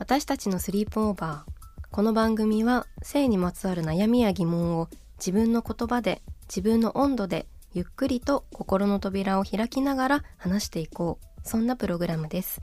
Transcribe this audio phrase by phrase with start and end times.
[0.00, 1.86] 私たちのスリープオーバー。
[1.90, 11.40] この番組は性にまつわる悩みや疑問を自分の言葉で自分の温度でゆっくりと心の扉を開きながら話していこう。
[11.46, 12.62] そんなプログラムです。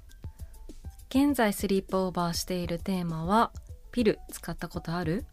[1.10, 3.52] 現在スリープオーバーしているテーマは
[3.92, 5.24] ピル使ったことある？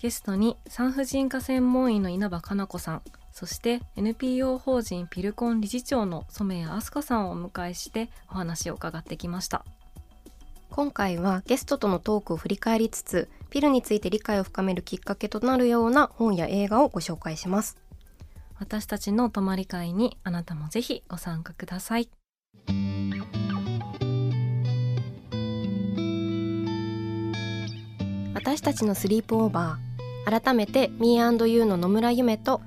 [0.00, 3.02] ゲストに産婦人科専門医の稲葉かな子さん。
[3.32, 9.64] そして NPO 法人ピルコン理事長の染谷飛鳥さんをお迎えしてお話を伺ってきました。
[10.74, 17.76] 今回はゲストとのトークを振り返りつつピルについて理解を深めるきっかけとなるような本や映画をご紹介します。
[18.58, 22.08] 私たちの泊まり会にあなたもぜひご参加ください。
[28.34, 32.60] 私たちのスリープオーバー改めて Me&You の野村ゆめと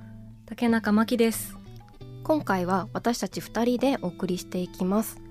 [0.45, 1.57] 竹中真希です。
[2.23, 5.26] 今回は私たち2人でお送りしていきます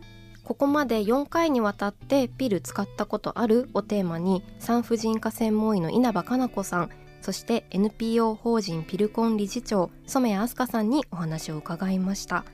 [0.47, 6.91] ここまで4回にわたってピル使ったことあるをテーマに産婦人科専門医の稲葉かな子さん
[7.21, 12.44] そして NPO 法人ピルコン理事長染谷飛鳥さんにお話を伺いました。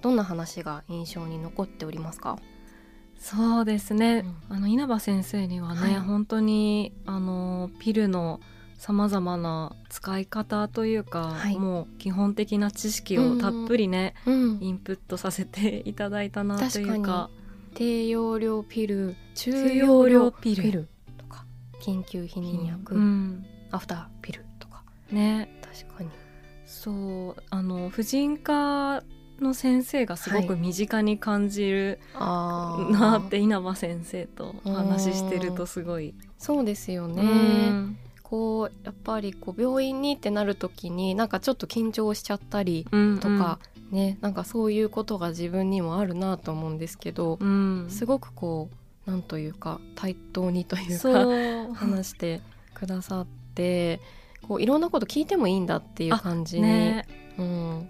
[0.00, 2.38] どんな話が印象に残っておりますか？
[3.18, 8.40] そうですね、うん、あの稲葉先生にはね、はい、本当にあのピルの
[8.78, 14.34] さまざまな使い方というか、はい、もう基本的な知識をたっぷりね、うん。
[14.34, 17.30] うん、インプットさせていただいたなというか
[17.74, 20.88] 低用量ピル中容量ピル
[21.18, 21.44] とか
[21.82, 24.82] 緊急避妊薬、うん、アフターピルとか。
[25.10, 25.48] ね。
[25.62, 26.10] 確かに。
[26.66, 29.02] そうあの婦人科
[29.40, 36.14] の先生がすごく身近に感じるなって、稲葉先生と話してるとすごい。
[36.38, 37.98] そうですよね、うん。
[38.22, 43.08] こうやっぱりこう病院にってなる時になんかちょっと緊張しちゃったりとか、うん。
[43.08, 43.58] うん、
[43.92, 48.70] ねなんかそういうことが自分にもあるなと思うんですけど、うん、すごくこ
[49.06, 51.26] うなんというか対等にというか
[51.74, 52.40] 話して
[52.74, 54.00] くださって
[54.48, 56.62] こういろんなこと聞いてもいいんだっていう感じに。
[56.62, 57.06] ね。
[57.38, 57.88] うん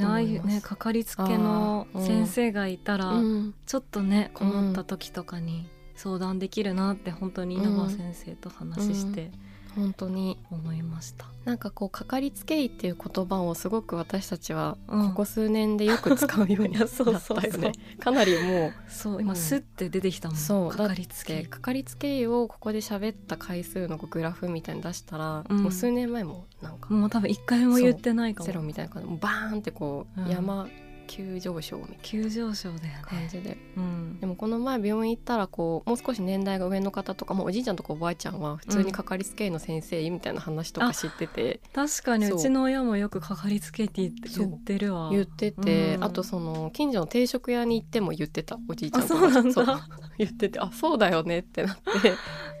[0.00, 5.66] ああいうねかかりつけの先生がいたら、うん、ちょっとね困った時とかに
[5.96, 9.32] 相談できるなって本当に稲葉先生と話して、
[9.78, 11.26] 本当に思いました。
[11.44, 17.12] なんかこうかかりつけ医っていう言葉をすごく私たちはここ数年でよく使うようになったよ
[17.58, 21.44] ね、 かなりもうそう今スッて出てきたもん、そうかかりつけ。
[21.44, 28.46] かかりつけ医をここで喋った回数のグラフみたいに出したら、うん、もう数年前もなんかもう多分一回も言ってないかも。
[28.46, 29.08] ゼロみたいな感じ。
[29.20, 30.68] バーンってこう、山
[31.08, 33.02] 急上昇みたいな急上昇だよね。
[33.02, 45.08] 感じで、うん、でもこの前病院行ったらこうもう少し年代が上の方とかもおじいちゃんとかおばあちゃんは普通にかかりつけ医の先生みたいな話とか知ってて、うん、確かにうちの親もよくかかりつけ医って言ってるわ。
[45.10, 49.52] 言ってて、うん、あとその近所の定食屋に行っても言ってたおじいちゃんとか。
[49.52, 49.66] そう。
[50.18, 52.12] 言っててあそうだよねってなって。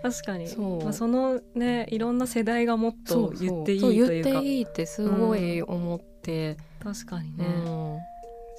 [0.02, 0.46] 確かに。
[0.48, 4.30] そう、まあ、そのねいろんな世代がもっと言っていいというか。
[4.30, 7.98] 言っていいってすごい思って、確かにね、うん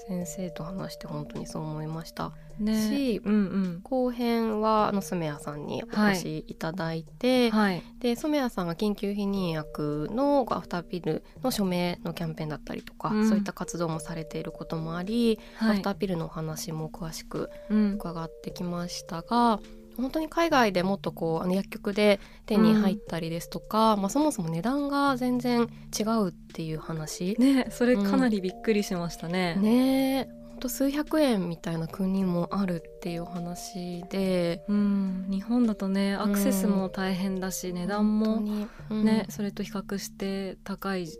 [0.09, 25.67] 先生と話して本当にそう思いました、ね、し、うんうん、後編はあの染谷さんにお越しいただいて、はい、で染谷さんが緊急避妊薬のアフターピルの署名のキャンペーンだったりとか、うん、そういった活動もされていることもあり、はい、アフターピルのお話も詳しく伺ってきましたが、うん本当に海外でもっとこうあの薬局で手に入ったりですとか、うん、まあ、そもそも値段が全然
[25.97, 27.35] 違うっていう話。
[27.40, 29.55] ねそれかなりびっくりしましたね。
[29.57, 30.29] うん、ね
[30.59, 41.17] と数百円みたいな国もあるっていう話で、うん、日本だとねアクセスも大変だし、うん、値段もね、うん、それと比較して高い状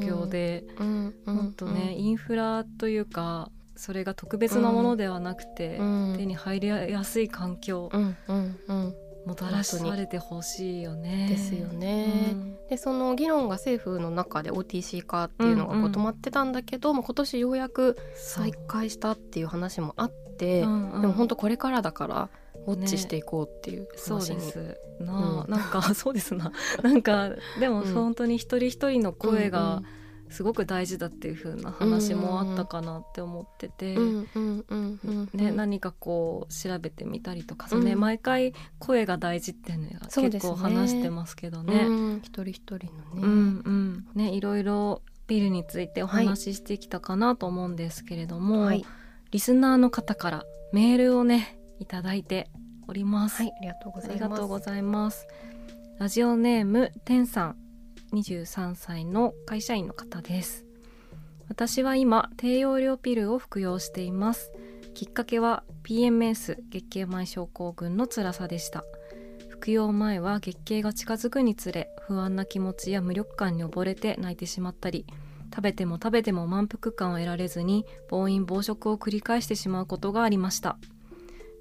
[0.00, 3.50] 況で、うん、もっとね、インフラというか
[3.82, 8.94] それが特別なものではなくて、うん、手に入りやすい環境、うんうんうん、
[9.26, 11.26] もたらされてほしいよね。
[11.28, 12.30] ですよね。
[12.30, 22.30] うん、でその議論が政府の中で OTC 化っていうのがこう止まってたんだけど、うんうん、今年ようやく再開したっていう話もあって、うんうん、でも本当これからだから
[22.68, 26.52] ウォッチしていこうっていう話に、ね、そうですな,、うん、なんか そうですな。
[26.84, 30.01] なんかでも本当に一人一人の声が、うんうん
[30.32, 41.88] すごく大事だっていう風な話もあったかなって思ってて、ね、何かこう調べてみたりとか、うん、ね、毎回声が大事っていうのは結構話してますけどね。
[41.88, 44.06] ね一人一人のね,、うんうん。
[44.14, 48.84] ねいろいろビルについてお話ししてきたかなと思うんですけれども、はい、
[49.30, 52.48] リスナーの方からメールをねいただいて
[52.88, 53.42] おります。
[53.42, 53.92] はい、ありがとう
[54.48, 55.26] ございます。
[55.98, 57.61] ラジオネームてんさん
[58.12, 60.64] 23歳の会社員の方です。
[61.48, 64.52] 私は今低用量ピルを服用しています。
[64.94, 68.84] きっかけは PMS 月経前症候群の辛さでした。
[69.48, 75.06] 服用前は月経が近づくにつれ不安な気持ちや無力感に溺れて泣いてしまったり
[75.54, 80.78] 食べても食べても満腹感を得られずに暴飲暴食を繰り返してしまうことがありました。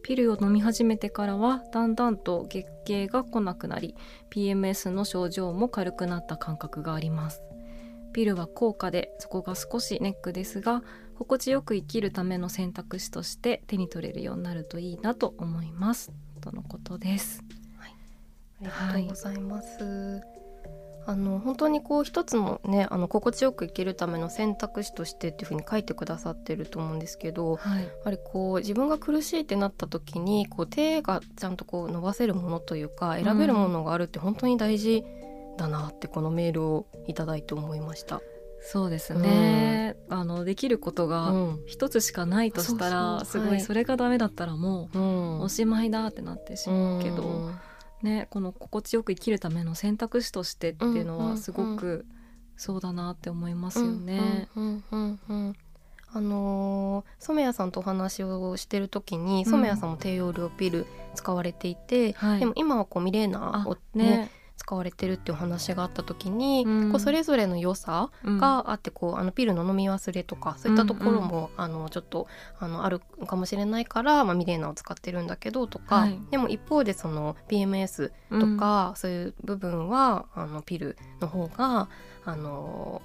[0.03, 3.95] ピルを飲み始めてからはだんだんと月経が来なくなり
[4.29, 7.41] PMS の症状も軽くなった感覚があります。
[8.13, 10.83] ピルは高価でそこが少しネックですが
[11.17, 16.11] 心地よく生きるための選択肢として手に取れるようになるといいなと思います。
[16.41, 17.43] とのことです、
[17.77, 17.95] はい、
[18.61, 20.30] ありがとうございます、はい
[21.05, 35.03] あの本当にこう一つのねあの心地よく生きるための選択肢としてっていうふうに書いてくださってると思うんですけど、はい、やっぱりこう自分が苦しいってなった時にこう手がちゃんとこう伸ばせるものというか選べるものがあるって本当に大事
[35.57, 38.21] だなってこのメールをいただいて思いました。
[38.63, 41.33] そうですね、うん、あのできることが
[41.65, 47.49] 一つしかないとしたら、うん、すごいそれがダメだったらもうおしまいだってなってしまうけど。
[48.03, 52.05] うんね、この心地よく生きるための選択肢としてっていうのはすごく
[52.57, 54.47] そうだなって思いますよね。
[56.13, 64.31] あのー、染谷さんとお話をしてる時に染谷さんも低用量ピル使われていて、うん、でも今はこうミレーナをね、ね、
[64.61, 72.27] 使われてるっていう話があった時に、うん、こうそれぞれの良さがあって、こうあのピルの飲み忘れとかそういったところも、うんうん、あのちょっと
[72.59, 81.89] あのあるかもしれないから、まあ、ミレーナを使ってるんだけどとか、はい、でも一方でその PMS とか、うん、そういう部分はあのピルの方が
[82.23, 83.01] あの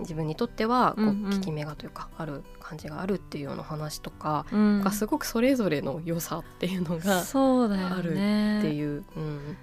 [0.00, 9.04] 自分にとってはこう、効き目がというかある感じがあるっていうような話とか、うん、がすごくそれぞれの良さっていうのがあるっていう。
[9.16, 9.56] うん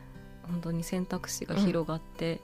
[0.53, 2.39] 本当に選択肢が広がって、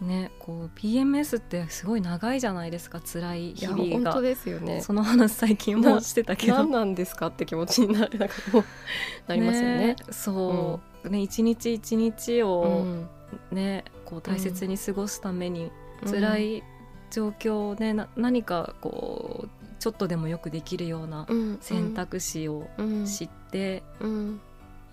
[0.00, 4.12] うん、ねこう PMS ってすごい長いじゃないですか辛い日々が。
[4.12, 4.80] 本当ですよね。
[4.80, 6.58] その話最近もしてたけど。
[6.58, 8.64] 何なんですかって気持ちになるなんかもう
[9.26, 12.84] なりますよね、ね、そう、うん、ね一日一日を
[13.50, 15.70] ね、こう大切に過ごすために、
[16.02, 16.62] うん、辛い
[17.10, 19.48] 状況をね何かこう
[19.78, 21.26] ちょっとでもよくできるような
[21.60, 22.68] 選択肢を
[23.04, 24.40] 知って、うん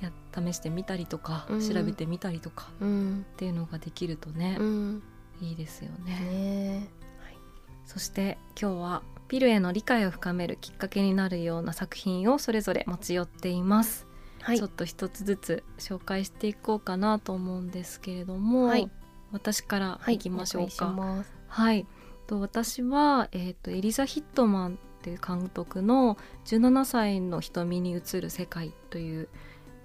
[0.01, 5.03] や試してみたりとか、うん、調べてみたりとか、うん、っていうのができるとね、うん、
[5.41, 6.19] いいですよね。
[6.19, 6.89] ね。
[7.21, 7.37] はい、
[7.85, 14.07] そして今日はピルへの理解を深めるきっかけになるような作品をそれぞれ持ち寄っています。
[14.41, 18.89] はい、ちょっと一つずつ紹介していこうかなと思うんですけれども、はい、
[19.31, 21.23] 私からいきましょうか。
[21.47, 21.85] はい、
[22.27, 29.29] と私は、えーと、エリザ・ヒットマンっていう監督の「17歳の瞳に映る世界」という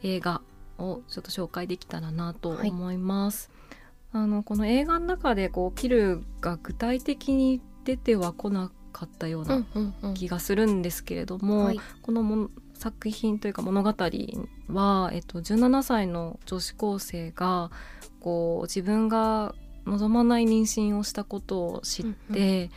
[0.04, 0.42] 映画
[0.78, 3.50] をちょっと紹介できたらなと思います。
[4.12, 9.64] はい、あのこの映画の中でこうピルが具体的に出てはこなかったような
[10.14, 13.94] 気がするんですけれども、このも作品というか物語
[14.68, 17.70] は、えっと、17歳の女子高生が
[18.20, 19.54] こう自分が
[19.86, 22.70] 望まない妊娠をしたことを知って、うんうん、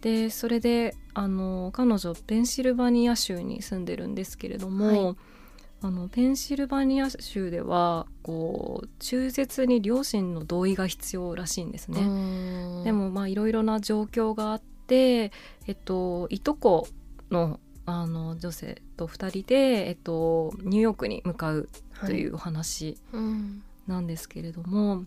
[0.00, 5.16] でそれであの彼女ペンシルバニア州に住んでるんですけれども、はい
[5.84, 12.84] あのペンシルバニア州ではこう中絶に両親の同意が必要らしいんですね。
[12.84, 15.32] でもまあいろいろな状況があって、
[15.66, 16.86] えっと、いとこ
[17.32, 21.68] のあの女性と2人で、えっと、ニューヨークに向かう
[22.06, 22.96] というお話
[23.88, 25.06] なんですけれども、はい、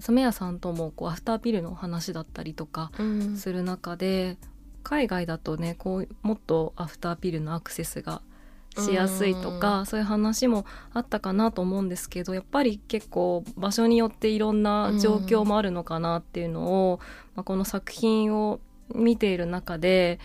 [0.00, 2.90] 染谷さんともこうアフターピルの話だったりとか
[3.36, 4.48] する中で、うん、
[4.82, 8.22] 海外だとねこうもっとアフターピルのアクセスが
[8.76, 17.00] しやすいとかそういう話もあったかなと思うんですけどやっぱり結構場所によっていろんな状況もあるのかなっていうのを、
[17.34, 18.60] まあ、この作品を
[18.94, 20.18] 見ている中で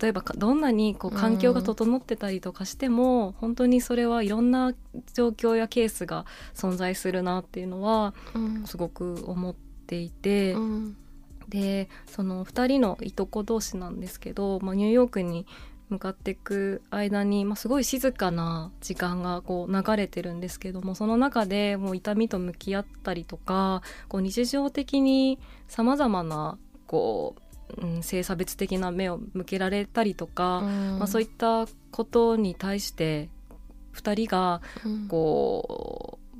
[0.00, 4.74] 例えばどんなにこう環境が整ってたりとかしても、うん、本当にそれはいろんな
[5.14, 8.12] 状況やケースが存在するなっていうのは
[8.64, 10.96] すごく思っていて、うん、
[11.48, 15.46] でその2人のいとこ同士なんですけど、まあ、ニューヨークに
[15.88, 25.38] 向かっていく間に、まあ、すごい静かな時間がこう流れてるんですけどもその中でもう痛みと向き合ったりとかこう日常的に
[25.68, 27.36] さまざまなこ
[27.76, 30.62] う、うん、性差別的な目を向けられたりとか、
[30.98, 33.28] まあ、そういったことに対して
[33.94, 34.60] 2人が
[35.08, 36.36] こう、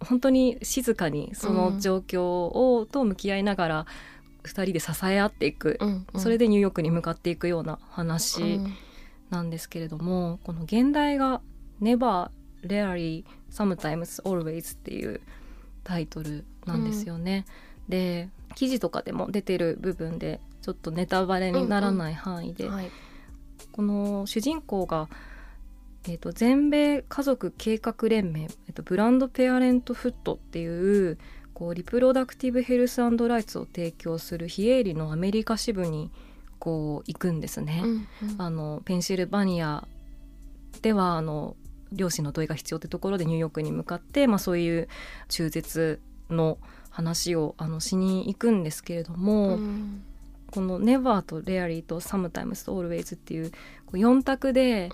[0.00, 3.86] うん、本当に静かにその状況をと向き合いながら
[4.46, 8.60] 2人で支え合っていく、うんうん、それでニューヨークに向かっていくような話
[9.30, 11.40] なんですけれども、うん、この現代が
[11.80, 12.30] 「Never
[12.62, 15.20] Rarely Sometimes Always」っていう
[15.84, 17.44] タイトルなんですよね。
[17.86, 22.76] うん、で記事とかでも出てる部分でちょっとネタバレにならない範囲で、うんうん。
[22.76, 22.90] はい、
[23.72, 25.08] この主人公が
[26.08, 31.18] えーと、全米家族計画連盟、えーと、ブランドペアレントフットっていう
[31.56, 36.10] こうリプロダクティブヘルスライツを提供する非営利のアメリカ支部に
[36.58, 37.80] こう行くんですね。
[37.82, 39.88] うんうん、あのペンシルバニア
[40.82, 41.56] ではあの
[41.92, 44.88] 両親の同意が必要ってところでニューヨークに向かって、まあ、そういう
[45.30, 45.98] 中絶
[46.28, 46.58] の
[46.90, 50.02] 話をあのしに行くんですけれども、うん、
[50.50, 53.50] この「Never」と「Rarely」と「Sometimes」と「Always」っていう
[53.86, 54.90] こう4択で、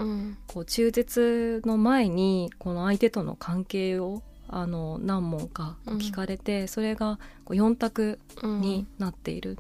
[0.47, 9.59] こう中絶の前にこの相手との関係をあの何問か聞かれて、うん、それがこう4択になっている。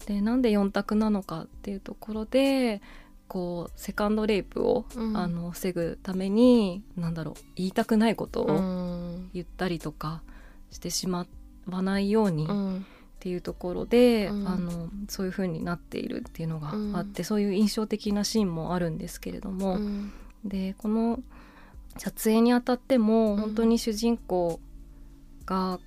[0.00, 2.82] うん、でなんで4択なのかっていうところで
[3.28, 10.22] こうセカンドレイプを、うん、あの防ぐために何だろう言いたくないことを言ったりとか
[10.70, 11.26] してしま
[11.66, 12.46] わないように。
[12.46, 20.12] っていうところで、うん、あのそういう風になっているっていうのがあって、うん、そういう印象的なシーンもあるんですけれども、うん、
[20.44, 21.20] でこの
[21.98, 24.60] 撮影にあたっても本当に主人公
[25.46, 25.78] が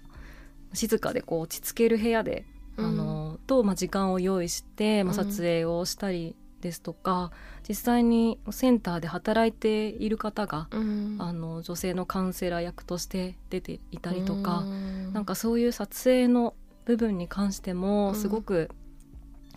[0.73, 2.45] 静かでこう落ち着ける部屋で、
[2.77, 7.31] うん、あのと、まあ、時間を用意して、まあ、撮影をしたりですとか、
[7.67, 18.69] 実際にセンターで働いている方が、うん、あの女性のカウンセラー役として出ていたりとか、うん、なんかそういう撮影の部分に関してもすごく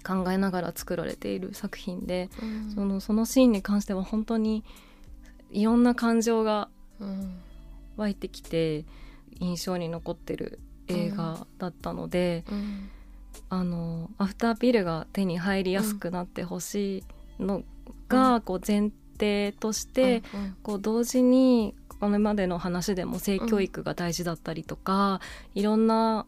[0.04, 4.64] 考えながら作られている作品で、うん、そのそのシーンに関しては本当に
[5.50, 6.69] いろんな感情が
[7.97, 8.85] 湧いてきて
[9.40, 12.90] 印象に残ってる映画だったので、うん、
[13.49, 17.04] あのアフターピルが手に入りやすくなってほし
[17.38, 17.62] いの
[18.09, 20.23] が、こう前提として、
[20.62, 25.21] こう同時にこれまでの話でも性教育が大事だったりとか、
[25.54, 26.26] いろんな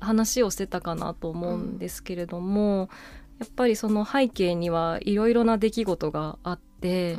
[0.00, 2.88] 話をしてたかなと思うんですけれども、
[3.38, 7.16] やっぱりその背景にはいろいろな出来事があって、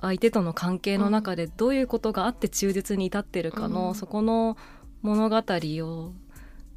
[0.00, 4.56] 相手との関係の中でどういうことがあって中絶に至ってるかの、うん、そこの
[5.02, 6.12] 物語を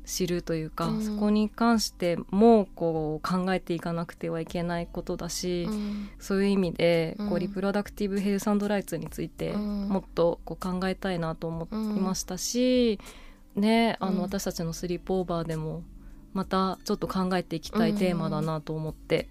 [0.06, 13.00] 知るというか、うん、そこに関してもこう考えていかなくてはいけないことだし、うん、そういう意味でこうリプロダクティブ・ヘルスライツについてもっとこう考えたいなと思いましたし、
[13.56, 15.84] ね、あの私たちのスリープオーバーでも
[16.34, 19.30] またちょっと考えていきたいテーマだなと思って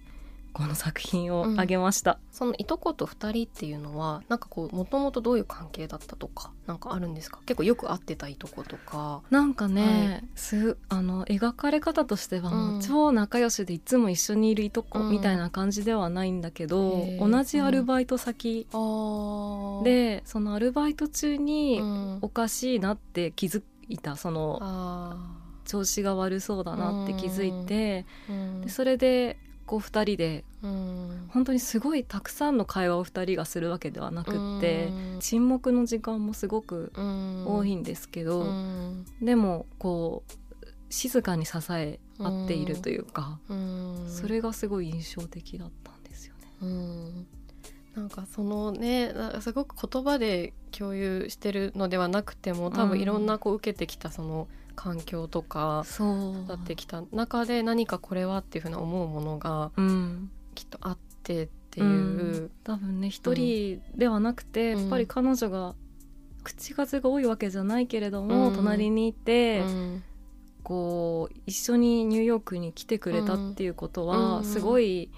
[0.51, 7.39] この作品をあげました、うん、そのいとこと2人っていうのはなんかこうもともとどういう関係だったとかなんかあるんですか？
[7.45, 9.21] 結構よく会ってたいとことか。
[9.29, 21.81] なんかね、はい、すあの描かれ方としてはもう超仲良しでいつも一緒にいるいとこみたいな感じではないんだけど、うん、同じアルバイト先、うん、でそのアルバイト中に
[22.21, 25.17] おかしいなって気づいたその
[25.65, 28.05] 調子が悪そうだなって気づいて、
[28.63, 29.37] でそれで
[29.69, 43.39] こう2人で、うん、本当にすごいたくさんの会話を2人がするわけではなくって、うん、沈黙の時間もすごく多いんですけど、うん、でもこう静かに支え合っているというか、
[44.07, 47.25] それがすごい印象的だったんですよね。
[47.95, 54.47] なんかそのねすごく言葉で共有してるのではなくても多分いろんなこう受けてきたその
[54.79, 55.83] 環境とか
[56.47, 57.03] だってきた。
[57.11, 59.71] 中で何かこれはっていうふうな思うものが
[60.55, 61.89] きっとあってっていう、う
[62.45, 65.75] ん、多分ね一人ではなくて、うん、やっぱり彼女が
[66.45, 69.63] 口数が多いわけじゃないけれども、うん、隣にいて、
[70.63, 75.11] こう一緒にニューヨークに来てくれたっていうことは、すごい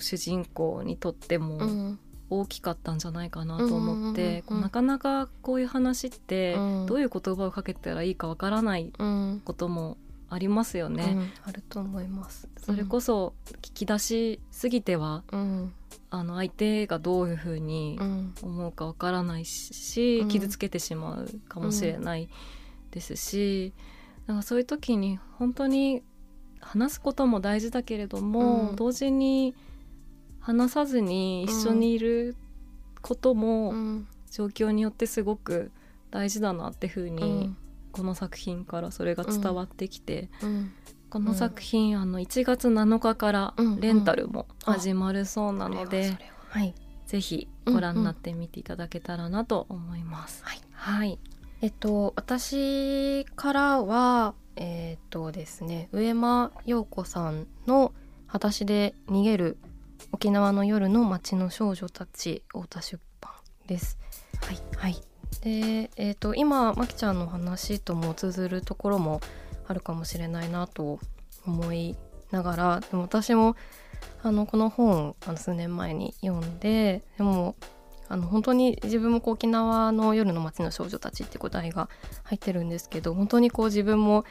[0.00, 1.96] 主人公にとっても
[2.30, 6.54] 大きかったんじゃないかなと思って、なかなかこういう話って
[6.86, 8.92] どういう言葉をかけたらいいかわからない
[9.44, 9.96] ことも
[10.30, 12.48] ありますよね、うん、あると思います。
[12.60, 13.32] それこそ
[13.62, 15.72] 聞き出しすぎては、うん、
[16.10, 17.98] あの相手がどういうふうに
[18.42, 22.28] 思うかわからないし、うん、傷つけてしまうかもしれない
[22.90, 23.72] ですし、
[24.26, 26.02] だからそういう時に本当に
[26.60, 29.54] 話すことも大事だけれども、同時に
[30.48, 32.34] 話さずに一緒にいる
[33.02, 33.74] ことも
[34.30, 35.70] 状況によってすごく
[36.10, 37.54] 大事だなってふうに、
[37.92, 40.30] この作品からそれが伝わってきて、
[41.10, 46.16] この作品、あの1月7日からレンタルも始まるそうなので、
[46.48, 46.74] はい、
[47.04, 50.42] ぜひご覧になってみていただけたらなと思います。
[50.46, 51.18] はい、はい、
[51.60, 57.92] えっと私からはえー、っとですね上間陽子さんの
[58.28, 59.56] 「裸足で逃げる
[60.12, 63.32] 沖縄の夜の街の少女たち」太田出版
[63.66, 63.98] です。
[64.42, 65.08] はい、はい
[65.40, 69.20] で、えーと、今まきちゃんの話とも通ずるところも
[69.66, 70.98] あるかもしれないなと
[71.46, 71.96] 思い
[72.30, 73.56] ながらでも私も
[74.22, 77.54] あのこの本あの数年前に読んででも
[78.08, 81.88] あの本当に自分もこう沖縄の夜の街の少女たちって答えが
[82.24, 84.24] 入ってるんですけど本当にこう自分も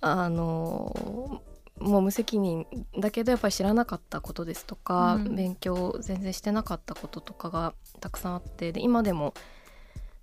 [0.00, 1.42] あの
[1.82, 2.66] もう無責任
[2.98, 9.34] だけどやっぱり知らなかったことですとか、うん、勉強全然してなかったこととかがたくさんあってで今でも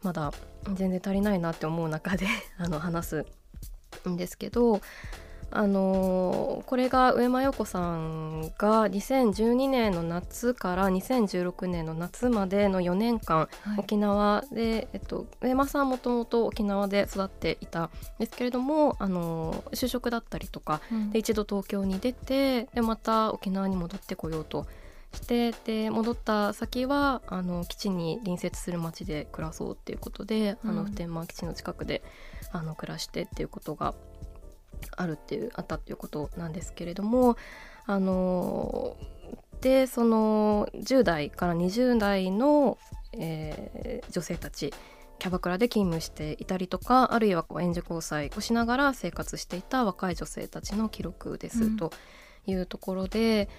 [0.02, 0.32] まだ
[0.74, 3.26] 全然足りないなって思う中で あの話す
[4.08, 4.82] んですけど
[5.52, 17.90] あのー、これが上間陽子さんが2012年の夏から2016年の夏までの4年間、はい、沖縄で、えっと、上間さんもともと沖縄で育っていたん
[18.20, 24.68] ですけれども、あのー、就職だったりとか、うん、で一度東京に出てでまた沖縄に戻ってこようと
[25.14, 32.04] してで戻った先はあの基地に隣接する町で暮らそうっていうことで、うん、あの普天間基地の近くで
[32.52, 33.96] あの暮らしてっていうことが
[34.96, 37.38] あるっていうあったっていうことなんですけれども
[37.86, 38.96] あの
[39.62, 42.78] でその10代から20代の、
[43.14, 44.74] えー、女性たち
[45.20, 51.92] キャバクラで勤務していたりとかあるいは援助交際をしながら生活していた若い女性たちの記録です、と
[52.48, 53.50] いうところで。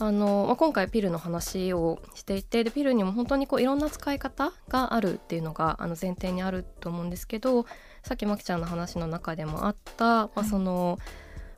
[0.00, 7.66] あの、まあ、今回ピルの話をしていてでピルにも本当にこういろんな使い方があるっていうのがあの前提にあると思うんですけど
[8.04, 10.98] さっきまきちゃんの話の中でもあった、まあ、その、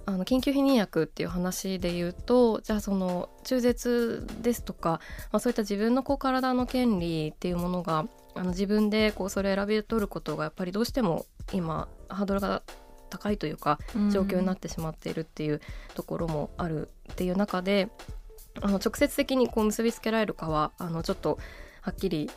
[0.09, 5.01] あの緊急避妊薬っていう話で言うとじゃあその中絶ですとか、
[5.33, 8.07] まあ、そういった自分のこう体の権利っていうものが
[8.37, 12.63] あの自分でこうそれを選び取ることがやっぱりどうしても今ハードルが
[13.11, 13.81] 高いというか
[14.13, 15.61] 状況になってしまっているっていう
[15.95, 17.89] ところもあるっていう中で、
[18.61, 21.39] あの直接的にこう結びつけられるかはあのちょっと
[21.81, 22.31] はっきり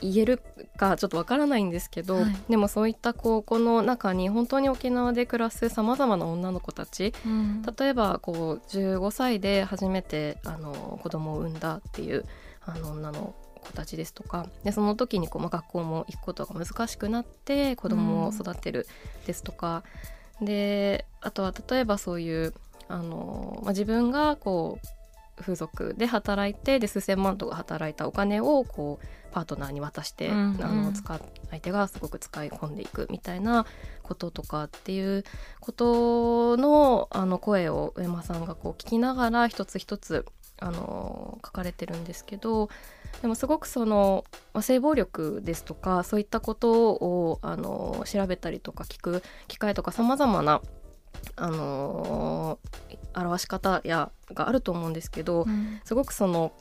[0.00, 0.42] 言える
[0.76, 12.24] かちょっとわからないんですけど、はい、でもそういった高校の中に本当に沖縄で暮らすさまざまな女の子たち、うん、例えばこう15歳で初めてあの子供を産んだっていう
[12.64, 18.86] あの女の子たちですとかでその時にこう、まあ、学校も行くことが難しくなって子供を育てる
[19.26, 19.84] ですとか、
[20.40, 22.54] うん、であとは例えばそういう
[22.88, 24.86] あの、まあ、自分がこう
[25.42, 33.66] 風俗で働いてで数千万とか働いたお金をこうパートナーに渡して、うんうん、あの使相手がすごく使い込んでいくみたいな
[34.02, 35.24] こととかっていう
[35.60, 40.24] ことのあの声を上間さんがこう聞きながら一つ一つ
[40.58, 42.68] あの書かれてるんですけど
[43.20, 44.24] でもすごくその、
[44.54, 50.62] まあ、性暴力ですとかそういったことをあの調べたりとか聞く機会とかさまざまな
[51.36, 56.52] あのー、表し方やがあると思うんですけど、うん、すごくその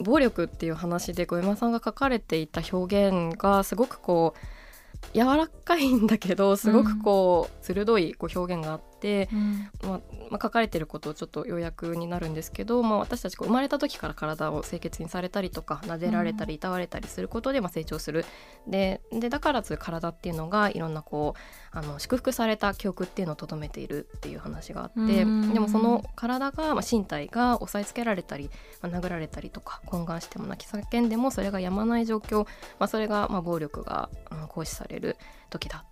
[0.00, 8.91] 暴力っていう話で小山さんが書かれていた表現がすごくこう柔らかいんだけどすごくこう、鋭いこう表現があって。、
[9.32, 9.68] うん。
[9.82, 18.24] まあ、まあ、書かれてることをちょっと要約になるんですけど、まあ、私たちこう生まれた時から体を清潔にされたりとか撫でられたりいたわれたりすることでまあ成長する。
[18.66, 28.50] ででだからそういう体っていうのがいろんなこうあの祝福された記憶っていうのをとどめているっていう話があって、でもその体が、まあ、身体が押さえつけられたり、
[28.82, 32.44] まあ、殴られたりとか懇願しても泣き叫んでもそれがやまない状況、
[32.78, 35.16] まあ、それがまあ暴力が、うん、行使される
[35.50, 35.91] 時だと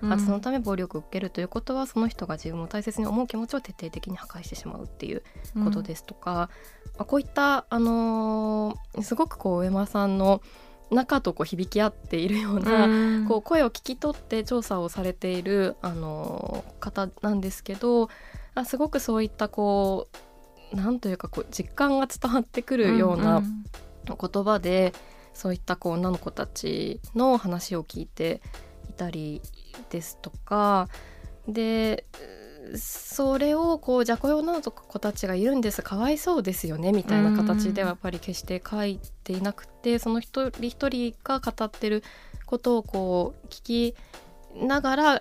[0.00, 5.22] そのため暴力を受けるということはその人が自分を大切に思う気持ちを徹底的に破壊してしまうっていう
[5.64, 6.50] ことですとか、
[6.98, 10.42] うん、こういった、あのー、すごくこう上間さんの
[10.90, 18.10] 中とこう響き合っているような、うん、こう声を聞き取って調査をされている、あのー、方なんですけど
[18.54, 20.08] あすごくそういったこ
[20.72, 23.42] うなんというかこう実感が伝わってくるような
[24.06, 24.92] 言葉で、うんうん、
[25.32, 28.40] そういったこう女の子たちの話を聞いてい
[28.94, 29.42] たり
[29.90, 30.88] ですとか
[31.48, 32.04] で
[32.76, 35.82] それをこうじゃあこういう女の子たちがいるんです。
[35.82, 42.02] かわいそうですよねみたいな形ではやっぱり決して書いていなくてその一人一人が語ってる
[42.46, 43.94] ことをこう聞き
[44.56, 45.20] ながら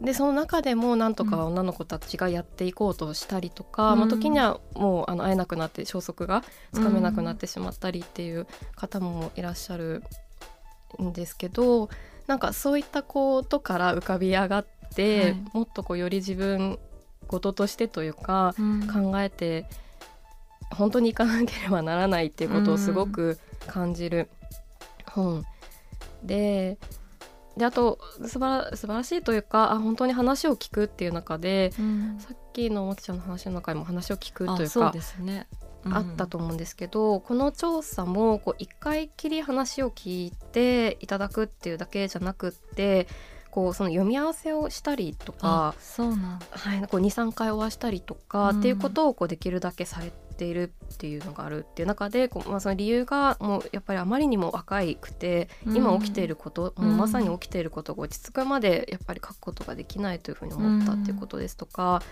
[0.00, 10.02] でその中でもなんとか女の子たちがやっていこうとしたりとか、うん、まあ、時にはもうあの会えなくなって消息がつかめなくなってしまったりっていう方もいらっしゃる
[11.00, 11.88] んですけど
[12.26, 16.78] なんかそういったことから浮かび上がって、はい、もっとこうより自分
[17.26, 19.66] 事としてというか、うん、考えて
[20.70, 24.28] 本当に行かなければならないっていうことをすごく感じる
[25.06, 25.44] 本。
[26.22, 26.78] で。
[27.56, 35.46] であと素晴ら素晴らしいというかあ本当に話を聞くっていう中で、うん、さっきのもきちゃんの話の中にも話を聞くというかですね、
[35.84, 43.06] あったと思うんですけどこの調査もこう一回きり話を聞いていただくっていうだけじゃなくって
[43.52, 46.18] こうその読み合わせをしたりとかそうなん
[46.50, 62.02] はい、23回お会いしたりとか、っていうことをこうできるだけされているっていうのがあるっていう中でこう、まあ、その理由がもうやっぱりあまりにも若いくて、今起きていること、もうまさに起きていることが落ち着くまでやっぱり書くことができないというふうに思ったっていうことですとか。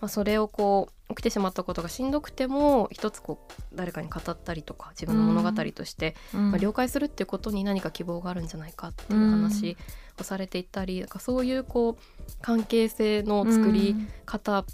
[0.00, 9.76] まあ、それをこう起きてしまったことがしんどくても一つこう誰かに語ったりとか自分の物語として、まあ、了解するっていうことに何か希望があるんじゃないかっていう話
[10.18, 14.64] をされていったり、なんかそういうこう関係性の作り方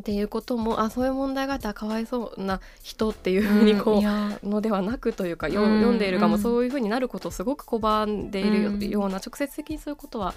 [0.00, 10.34] っていうこともあそういう問題があったらかわいそうな人っていうふうにこう、うん、のではなくというか、うん、読んでいる側もそういうふうになることをすごく拒んでいるような、直接的にそういうことは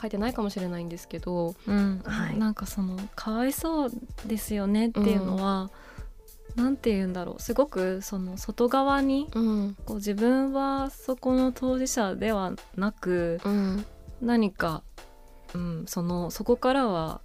[0.00, 2.00] 書いてないかもしれないんですけど、うん。
[2.04, 3.90] はい、なんかそのかわいそう
[4.26, 5.70] ですよねっていうのは、
[6.56, 7.42] うん、なんて言うんだろう。
[7.42, 13.84] すごくその外側に、うん、こう自分はそこの当事者ではなく、うん、
[14.22, 14.82] 何か、
[15.54, 17.20] うん、そのそこからは、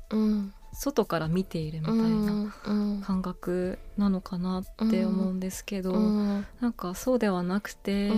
[0.73, 8.11] 外から見ているみたいな感覚なのかなって思うんですけど、うん、なんかそうではなくて、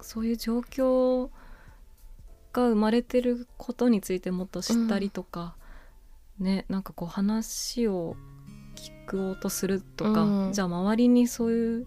[0.00, 1.28] そういう状況
[2.52, 5.54] が生まれてることについてもっと知ったりとか、
[6.40, 8.16] うん、ねなんかこう話を
[8.76, 11.86] 聞こうとするとか、うん、じゃあ周りにそういう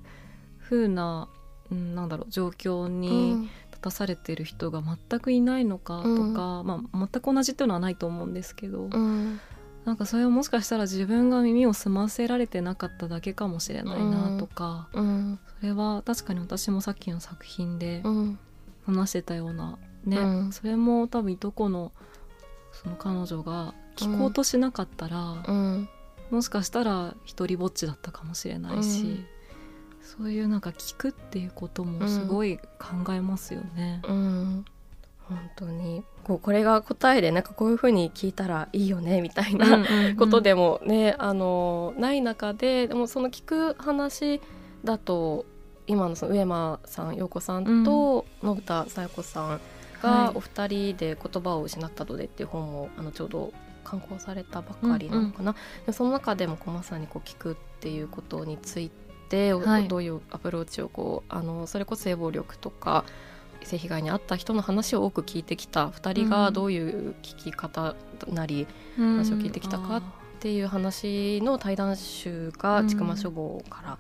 [0.62, 1.30] 風な、
[1.72, 9.40] うん、なんだろう状況に立たされてる人が全くいないのかとか、うん、まあ、全く同じっていうのはないと思うんですけど、うん、
[9.86, 18.04] なんかそれはもしかしたら自分が耳を澄ませられてなかっただけかもしれないなとか、それは確かに私もさっきの作品で
[18.86, 21.92] 話してたようなね、うん、それも多分いとこの
[22.72, 25.90] その彼女が聞こうとしなかったら、うん、
[26.32, 29.26] もしかしたら一人ぼっちだったかもしれないし、うん、
[30.02, 34.02] そういうなんか聞くっていうこともすごい考えますよね。
[34.04, 36.04] 本当に。
[36.24, 39.86] こうこれが答えでなんかこういうふうに聞いたらいいよねみたいな
[40.18, 44.42] ことでもね、あのない中ででもその聞く話
[44.84, 45.46] だと
[45.86, 49.62] 今のその上間さん陽子さんと信田紗代子さん
[50.04, 58.92] がお二人で言葉を失ったのでっていう本もあのちょうど刊行されたばかりなのかな、うんうん、その中でもこうまさにこう聞くっていうことについ
[59.30, 63.06] て、はい、どういうアプローチをこうあのそれこそ性暴力とか
[63.64, 65.88] 性被害に遭った人の話を多く聞いてきた。
[65.88, 67.96] 2人がどういう聞き方
[68.28, 70.04] なり話を聞いてきたかっ
[70.40, 73.98] ていう話の対談集が千曲書房から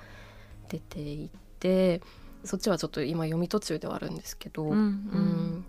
[0.67, 2.01] 出ていて、
[2.43, 5.65] そっちはちょっと今読み途中ではあるんですけど、うん、うん、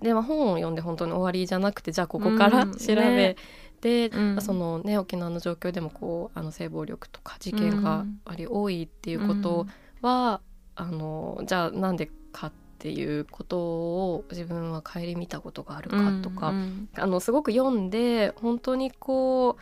[0.00, 3.36] で、まあ、本を読んで本当に終わりじゃなくてじゃあここから調べ
[3.80, 4.34] て、うん。
[4.36, 9.66] ね、そのね、沖縄の状況でもこうあの性暴力とか事件があり多いっていうこと
[10.00, 10.40] は、
[10.78, 19.56] うん、あのじゃあなんでかっていうことを自分は顧みたことがあるかとか、うんうん、あのすごく読んで本当にこ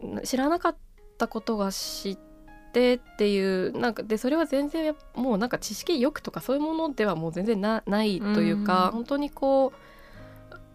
[0.00, 0.76] う知らなかっ
[1.18, 2.29] たことが知って
[2.70, 9.72] ってっていうなんかでそれは全然もうなんか知識欲とかそういうものではもう全然なないというか、うん、本当にこ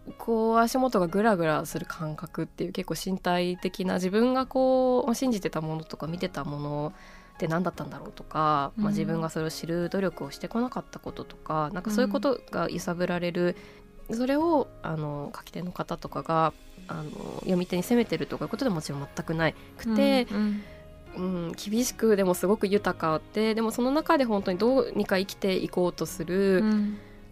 [0.06, 6.92] うこう足元がグラグラする感覚っていう結構身体的な自分がこう信じてたものとか見てたもの
[7.34, 13.56] って何だったんだろうとか、まあ、自分がそれを知る努力をしてこなかったこととか、うん、なんかそういうことが揺さぶられる、
[14.10, 16.52] それをあの書き手の方とかが
[16.88, 20.62] あの読み手に責めてるとかいうことでもちろん全くないくて、うんうん、
[21.16, 26.62] うん、厳しくでもすごく豊かででもその中で本当にどうにか生きていこうとする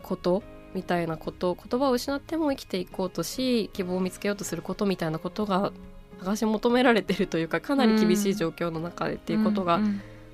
[0.03, 0.43] こと、
[0.75, 5.73] みたいなこと言葉を失っても生きていこうとし希望を見つけようとすることみたいなことが
[6.21, 9.81] 探し求められてるというかかなり厳しい状況の中でっていうことが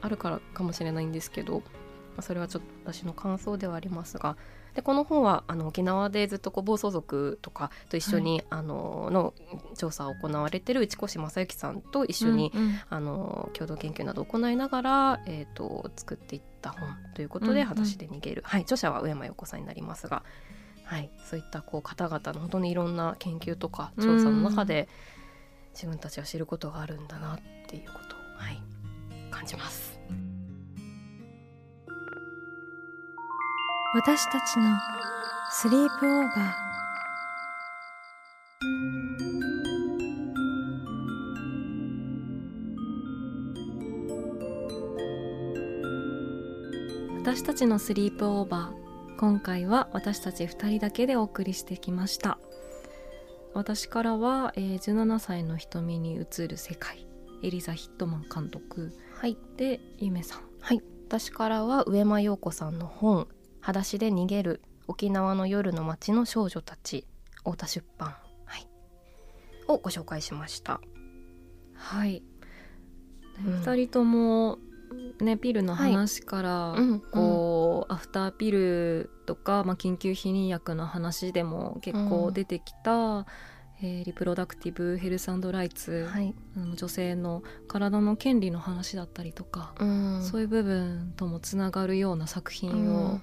[0.01, 1.63] あるからかもしれないんですけど、
[2.21, 4.37] それはちょっと私の感想ではありますが
[4.75, 9.35] でこの本はあの沖縄でずっとこう暴走族とかと一緒に、はい、あのの
[9.77, 20.23] 調査を行われてる内越正幸さんと一緒に、うんうん、あの共同研究などを行いながら、えーと、作っていった本ということで「裸足で逃げる」はい、著者は上山陽子さんになりますが、
[20.85, 24.89] はい、そういったこう方々の本当にいろんな研究とか調査の中で、
[25.75, 28.61] 自分たちは知ることがあるんだなっていうことを、はい、
[29.31, 29.90] 感じます。
[33.93, 34.79] 私たちの
[35.51, 36.53] スリープオーバー。
[47.19, 49.17] 私たちのスリープオーバー。
[49.19, 52.39] 今回は私たち2人だけでお送りしてきました。
[53.55, 57.09] 私からは、えー、17歳の瞳に映る世界。
[57.43, 60.43] エリザ・ヒットマン監督、はい、でゆめさん。
[60.61, 60.81] はい。
[61.09, 63.27] 私からは上間陽子さんの本
[63.61, 67.07] 裸足で逃げる沖縄の夜の街の少女たち
[67.39, 68.67] 太田出版、はい、
[69.69, 70.81] をご紹介しました。
[71.75, 72.23] はい、
[73.47, 74.59] うん、2人とも
[75.21, 83.27] ねピルの話から、はい、こう、うん、アフターピルとか、まあ、緊急避妊薬の話でも結構出てきた、うん
[83.83, 86.35] えー、リプロダクティブヘルスライツ、はい、
[86.77, 93.21] 女性の体の権利の話だったりとか、うん、そういう部分ともつながるような作品を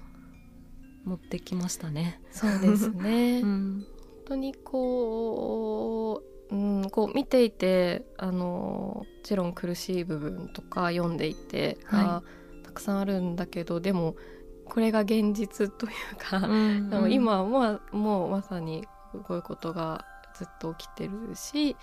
[1.08, 2.20] 持ってきましたね。
[2.30, 12.22] そうですね、 うん、本当にこう、うん、こう見ていてあのもちろん苦しい部分とか読んでいて、は
[12.62, 14.16] い、たくさんあるんだけどでも
[14.64, 21.76] これが現実というか、うんうん、今はもうまさにこういうことがずっと起きてるし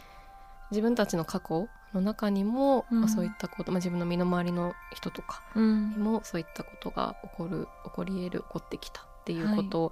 [0.71, 5.61] 自分たちの過去の中にも、うん、まあ、そういったこと、まあ、自分の身の回りの人とかに
[5.97, 9.91] もそういったことが起こる起こり得る起こってきたっていうこと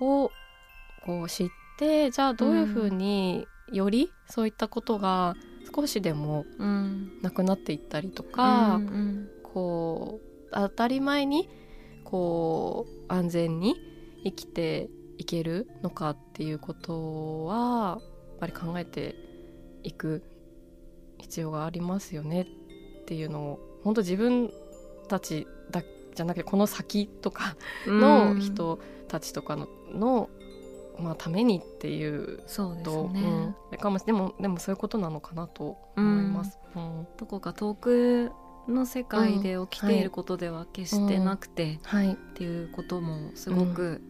[0.00, 0.32] を
[1.06, 5.36] こう知って、はい、じゃあどういうふうによりそういったことが
[5.74, 6.44] 少しでも
[7.22, 11.48] なくなっていったりとか、うんうん、こう当たり前に
[12.02, 13.76] こう安全に
[14.24, 19.14] 生きていけるのかっていうことはやっぱり考えて
[19.84, 20.24] いく
[21.18, 24.50] 必要がありますよねっていうのを本当自分
[25.08, 25.50] たちだ
[26.14, 30.30] じゃなくてこの先とかの人たちとかのの、
[30.98, 36.58] まあ、ためにっていうそうですね、うん、かもでもでもそういうことなのかなと思います。
[36.74, 38.32] うん、どこか遠く
[38.68, 44.00] の世界で起きていることでは決してなくて、はい、っていうこともすごく、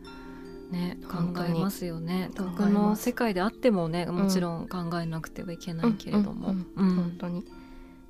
[0.71, 2.31] ね、考えますよね。
[2.35, 6.55] 遠くの世界であってもねもちろん考えなくてはいけないけれども。
[6.77, 7.45] 本当に。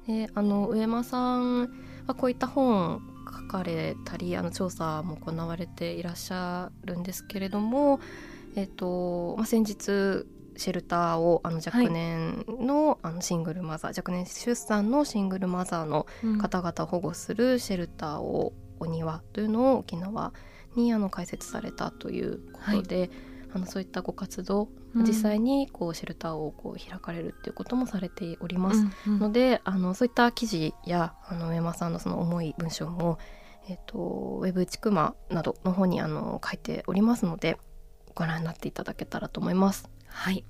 [0.06, 1.70] であの上間さん
[2.06, 8.00] はこういった本書かれたりあの調査も行われていらっしゃるんですけれども、
[8.56, 16.06] えーとまあ、先日シェルターをあの若年のはい、あのシングルマザー若年出産のシングルマザーの
[16.40, 20.32] 方々を保護するシェルターを、お庭というのを沖縄
[20.74, 23.10] にあの開設されたということで、はい、
[23.54, 33.18] あのそういったご活動、うん、実際にこうシェルターをこう開かれるっていうこともされております、うんうん、のであのそういった記事やあの上山さんのその重い文章も、
[33.68, 37.58] えーと、ウェブちくまなどの方にあの書いておりますので
[38.14, 39.88] ご覧になっていただけたらと思います。
[40.06, 40.44] はい。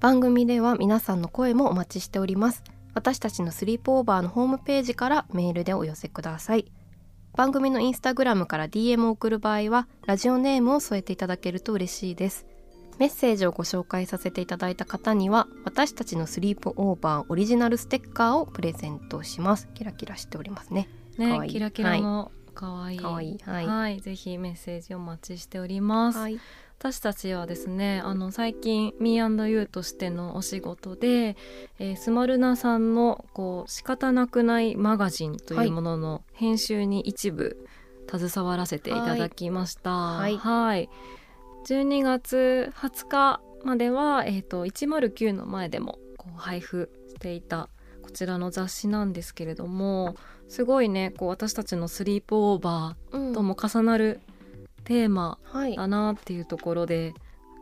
[0.00, 2.62] 番組では皆さんの声もお待ちしております。
[2.94, 6.70] 私たちのスリープオーバーのホームページからメールでお寄せください
[7.34, 12.46] 番組のインスタグラムから DM を送る場合はラジオネームを添えていただけると嬉しいです。
[12.98, 19.68] メッセージをご紹介させていただいた方には私たちのスリープオーバーオリジナルステッカーをプレゼントします。
[19.74, 20.88] キラキラしておりますね。
[21.16, 23.38] ねキラキラのかわいい、かわいい。
[23.42, 26.38] はい、はい、ぜひメッセージお待ちしております、はい
[26.82, 31.36] 私たちはですねあの最近 Me&You としてのお仕事で、
[31.78, 37.68] えー、スマルナさんのこう仕方なくないマガジンというものの編集に一部
[38.10, 39.90] 携わらせていただきました。
[39.90, 40.88] はい、はい、
[41.66, 47.68] 12月20日までは、えーと、109の前でもこう配布していた
[48.00, 50.16] こちらの雑誌なんですけれども
[50.48, 54.22] すごいねこう私たちのスリープオーバーとも重なる
[54.90, 55.38] テーマ
[55.76, 57.14] だなっていうところで、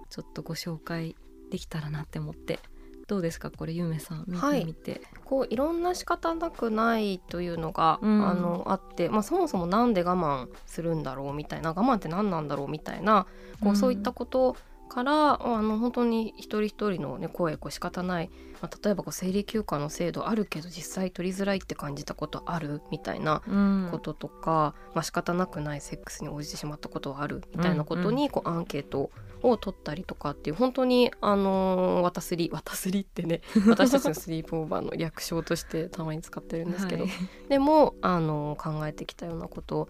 [0.08, 1.14] ちょっとご紹介
[1.50, 2.58] できたらなって思って。
[3.06, 13.26] どうですかこれゆめさん見てみて、はい、こういろんな仕方なくないというのが、うん、あのあって、まあ、そもそもなんで我慢するんだろうみたいな我慢って何なんだろうみたいな
[13.62, 14.56] こう、そういったこと
[14.88, 23.42] からあの本当に一人一人の、ね、声こう仕方ない、まあ、例えばこう生理休暇の制度あるけど実際取りづらいって感じたことあるみたいな
[23.90, 29.10] こととか、うんまあ仕方なくないセックスに応じてしまったことはあるみたいなことにこうアンケート
[29.42, 37.12] を取ったりとかっていう本当にあの渡すり渡すりってね 私たちのスリープオーバーの略称としてたまに使ってるんですけど、はい、
[37.48, 39.88] でもあの考えてきたようなこと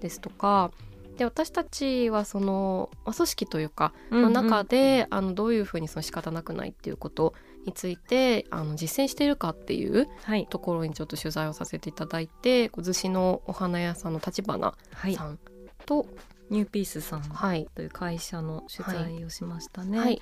[0.00, 0.70] ですとか
[1.16, 7.34] で私たちはその、まあ、組織というかの中で、あのどういうふうにその仕方なくないっていうこと
[7.66, 10.08] についてあの実践しているかっていう
[10.48, 14.74] ところにちょっと取材をさせていただいて、はい、逗子のお花屋さんの立花
[15.14, 15.38] さん
[15.84, 16.08] と、はい、
[16.50, 17.22] ニューピースさん
[17.74, 19.98] という会社の取材をしましたね。
[19.98, 20.20] はい。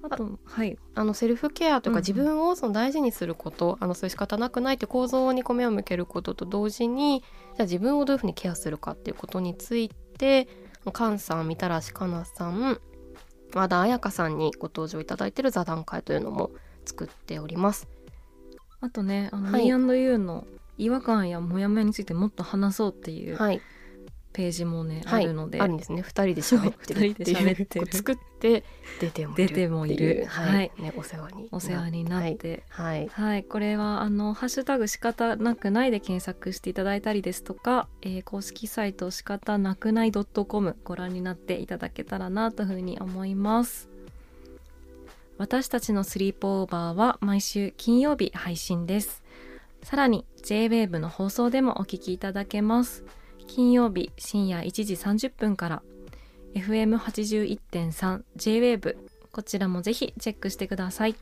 [0.00, 7.24] あとはい、あのセルフケアというか、自分をその大事にすること、あのそういう仕方なくないって構造に目を向けることと同時に
[7.58, 10.46] じゃあ自分をどういうふうにケアするかっていうことについて
[10.84, 12.80] 菅さんみたらしかなさん
[13.52, 16.52] 和田彩香さんにご登場いただいている座談会というのも
[16.84, 17.88] 作っております。
[18.80, 23.60] あとねあの、はい、Me&You の違和感やモヤモヤについてもっと話そうっていう、はい、
[24.32, 25.60] ページもね、はい、あるので。
[25.60, 26.02] あるんですね。
[26.02, 27.14] 2人で喋ってるっ
[27.66, 27.86] ていう。
[27.92, 28.64] 作って。
[29.00, 30.26] 出てもいる出てもいる。
[30.28, 32.64] はい、ね、お世話にお世話になって。
[32.68, 43.88] はい、はい、これはあの「ハッシュタグ仕方なくない」で検索していただいたりですとか、えー、公式サイト仕方なくない .com ご覧になっていただけたらなというふうに思います。
[45.36, 49.22] 私たちのスリープオーバーは毎週金曜日配信です。
[49.82, 53.04] さらに JWAVE の放送でもお聞きいただけます
[53.48, 55.82] 金曜日深夜1時30分から。
[56.54, 58.96] FM81.3JWAVE
[59.32, 61.16] こちらもぜひチェックしてください。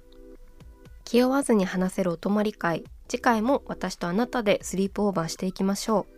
[1.04, 2.84] 気負わずに話せるお泊まり会。
[3.08, 6.14] 次回も私とあなたでスリープオーバーしていきましょう。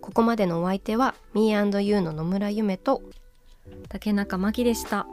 [0.00, 3.02] ここまでのお相手は Me&You の野村夢と
[3.88, 5.06] 竹中真希でした。